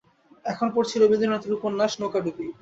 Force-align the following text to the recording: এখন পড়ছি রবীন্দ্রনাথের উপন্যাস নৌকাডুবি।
এখন 0.45 0.67
পড়ছি 0.75 0.95
রবীন্দ্রনাথের 0.97 1.55
উপন্যাস 1.57 1.91
নৌকাডুবি। 1.99 2.45